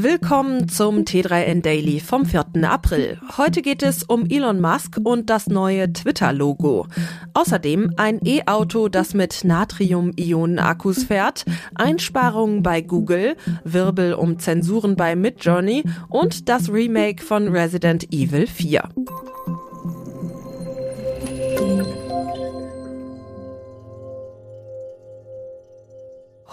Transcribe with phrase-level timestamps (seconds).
[0.00, 2.44] Willkommen zum T3N Daily vom 4.
[2.62, 3.18] April.
[3.36, 6.86] Heute geht es um Elon Musk und das neue Twitter-Logo.
[7.34, 15.82] Außerdem ein E-Auto, das mit Natrium-Ionen-Akkus fährt, Einsparungen bei Google, Wirbel um Zensuren bei Midjourney
[16.08, 18.88] und das Remake von Resident Evil 4.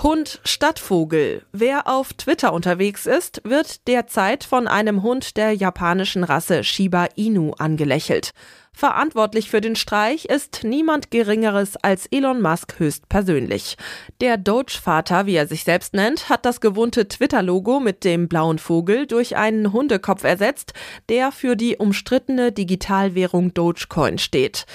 [0.06, 1.42] Hund Stadtvogel.
[1.52, 7.54] Wer auf Twitter unterwegs ist, wird derzeit von einem Hund der japanischen Rasse Shiba Inu
[7.58, 8.30] angelächelt.
[8.72, 13.78] Verantwortlich für den Streich ist niemand Geringeres als Elon Musk höchstpersönlich.
[14.22, 19.08] Der Doge-Vater, wie er sich selbst nennt, hat das gewohnte Twitter-Logo mit dem blauen Vogel
[19.08, 20.74] durch einen Hundekopf ersetzt,
[21.10, 24.68] der für die umstrittene Digitalwährung Dogecoin steht.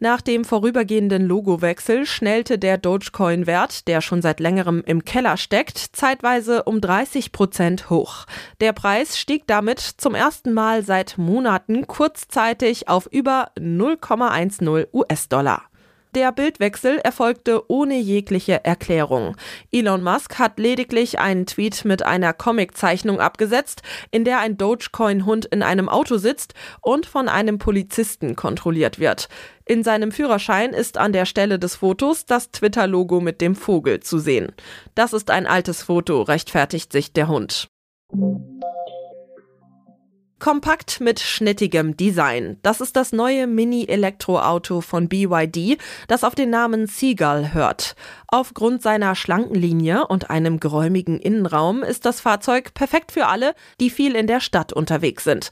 [0.00, 6.62] Nach dem vorübergehenden Logowechsel schnellte der Dogecoin-Wert, der schon seit längerem im Keller steckt, zeitweise
[6.62, 8.26] um 30 Prozent hoch.
[8.60, 15.67] Der Preis stieg damit zum ersten Mal seit Monaten kurzzeitig auf über 0,10 US-Dollar.
[16.14, 19.36] Der Bildwechsel erfolgte ohne jegliche Erklärung.
[19.70, 25.62] Elon Musk hat lediglich einen Tweet mit einer Comiczeichnung abgesetzt, in der ein Dogecoin-Hund in
[25.62, 29.28] einem Auto sitzt und von einem Polizisten kontrolliert wird.
[29.66, 34.18] In seinem Führerschein ist an der Stelle des Fotos das Twitter-Logo mit dem Vogel zu
[34.18, 34.52] sehen.
[34.94, 37.68] Das ist ein altes Foto, rechtfertigt sich der Hund.
[40.38, 42.58] Kompakt mit schnittigem Design.
[42.62, 47.96] Das ist das neue Mini-Elektroauto von BYD, das auf den Namen Seagull hört.
[48.28, 53.90] Aufgrund seiner schlanken Linie und einem geräumigen Innenraum ist das Fahrzeug perfekt für alle, die
[53.90, 55.50] viel in der Stadt unterwegs sind.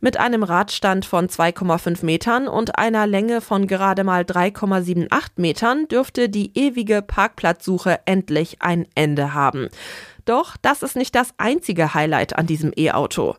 [0.00, 6.28] Mit einem Radstand von 2,5 Metern und einer Länge von gerade mal 3,78 Metern dürfte
[6.28, 9.68] die ewige Parkplatzsuche endlich ein Ende haben.
[10.26, 13.36] Doch das ist nicht das einzige Highlight an diesem E-Auto.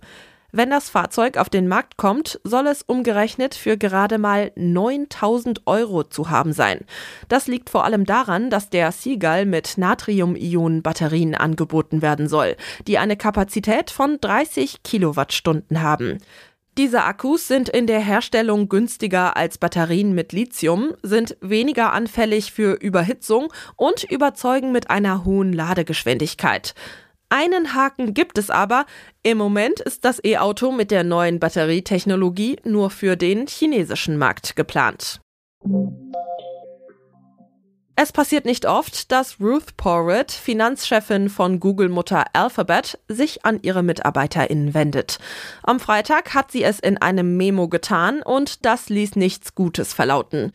[0.57, 6.03] Wenn das Fahrzeug auf den Markt kommt, soll es umgerechnet für gerade mal 9000 Euro
[6.03, 6.79] zu haben sein.
[7.27, 12.55] Das liegt vor allem daran, dass der Seagull mit Natrium-Ionen-Batterien angeboten werden soll,
[12.87, 16.17] die eine Kapazität von 30 Kilowattstunden haben.
[16.75, 22.73] Diese Akkus sind in der Herstellung günstiger als Batterien mit Lithium, sind weniger anfällig für
[22.73, 26.73] Überhitzung und überzeugen mit einer hohen Ladegeschwindigkeit.
[27.29, 28.85] Einen Haken gibt es aber.
[29.21, 35.19] Im Moment ist das E-Auto mit der neuen Batterietechnologie nur für den chinesischen Markt geplant.
[37.99, 44.73] Es passiert nicht oft, dass Ruth Porritt, Finanzchefin von Google-Mutter Alphabet, sich an ihre MitarbeiterInnen
[44.75, 45.17] wendet.
[45.63, 50.53] Am Freitag hat sie es in einem Memo getan und das ließ nichts Gutes verlauten.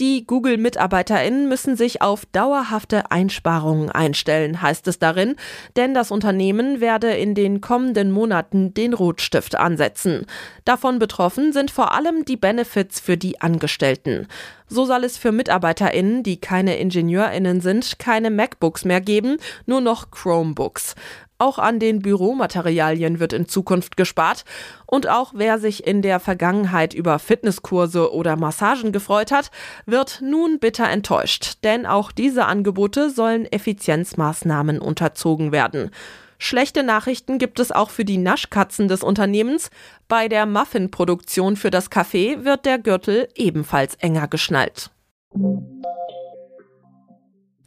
[0.00, 5.36] Die Google-MitarbeiterInnen müssen sich auf dauerhafte Einsparungen einstellen, heißt es darin,
[5.76, 10.24] denn das Unternehmen werde in den kommenden Monaten den Rotstift ansetzen.
[10.64, 14.26] Davon betroffen sind vor allem die Benefits für die Angestellten.
[14.68, 19.36] So soll es für MitarbeiterInnen, die keine IngenieurInnen sind, keine MacBooks mehr geben,
[19.66, 20.94] nur noch Chromebooks.
[21.40, 24.44] Auch an den Büromaterialien wird in Zukunft gespart.
[24.84, 29.50] Und auch wer sich in der Vergangenheit über Fitnesskurse oder Massagen gefreut hat,
[29.86, 31.54] wird nun bitter enttäuscht.
[31.64, 35.90] Denn auch diese Angebote sollen Effizienzmaßnahmen unterzogen werden.
[36.36, 39.70] Schlechte Nachrichten gibt es auch für die Naschkatzen des Unternehmens.
[40.08, 44.90] Bei der Muffinproduktion für das Café wird der Gürtel ebenfalls enger geschnallt.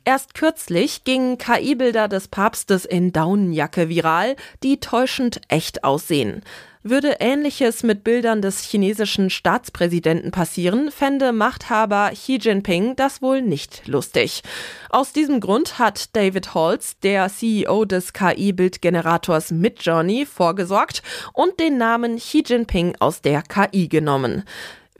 [0.06, 6.41] Erst kürzlich gingen KI-Bilder des Papstes in Daunenjacke viral, die täuschend echt aussehen.
[6.86, 13.88] Würde Ähnliches mit Bildern des chinesischen Staatspräsidenten passieren, fände Machthaber Xi Jinping das wohl nicht
[13.88, 14.44] lustig.
[14.90, 22.18] Aus diesem Grund hat David Holz, der CEO des KI-Bildgenerators Midjourney, vorgesorgt und den Namen
[22.18, 24.44] Xi Jinping aus der KI genommen.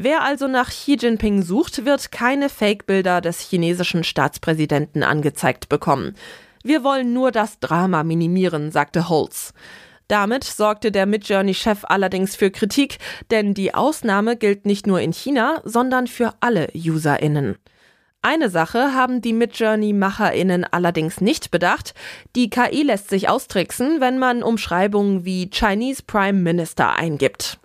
[0.06, 6.18] Wer also nach Xi Jinping sucht, wird keine Fake-Bilder des chinesischen Staatspräsidenten angezeigt bekommen.
[6.62, 9.54] Wir wollen nur das Drama minimieren, sagte Holz.
[10.10, 12.98] Damit sorgte der Midjourney-Chef allerdings für Kritik,
[13.32, 17.56] denn die Ausnahme gilt nicht nur in China, sondern für alle UserInnen.
[18.22, 21.94] Eine Sache haben die Midjourney-MacherInnen allerdings nicht bedacht.
[22.36, 27.58] Die KI lässt sich austricksen, wenn man Umschreibungen wie Chinese Prime Minister eingibt.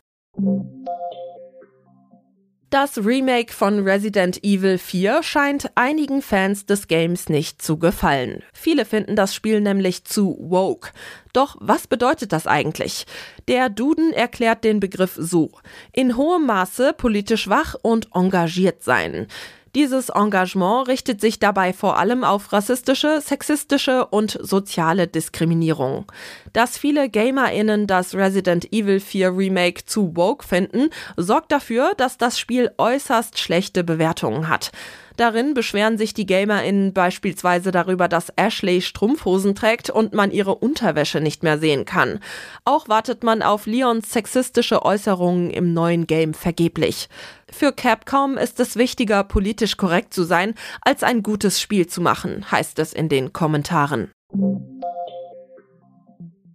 [2.70, 8.42] Das Remake von Resident Evil 4 scheint einigen Fans des Games nicht zu gefallen.
[8.52, 10.90] Viele finden das Spiel nämlich zu woke.
[11.32, 13.06] Doch was bedeutet das eigentlich?
[13.48, 15.50] Der Duden erklärt den Begriff so.
[15.94, 19.28] In hohem Maße politisch wach und engagiert sein.
[19.74, 26.10] Dieses Engagement richtet sich dabei vor allem auf rassistische, sexistische und soziale Diskriminierung.
[26.52, 32.38] Dass viele GamerInnen das Resident Evil 4 Remake zu woke finden, sorgt dafür, dass das
[32.38, 34.72] Spiel äußerst schlechte Bewertungen hat.
[35.18, 41.20] Darin beschweren sich die GamerInnen beispielsweise darüber, dass Ashley Strumpfhosen trägt und man ihre Unterwäsche
[41.20, 42.20] nicht mehr sehen kann.
[42.64, 47.08] Auch wartet man auf Leons sexistische Äußerungen im neuen Game vergeblich.
[47.50, 52.48] Für Capcom ist es wichtiger, politisch korrekt zu sein, als ein gutes Spiel zu machen,
[52.52, 54.12] heißt es in den Kommentaren.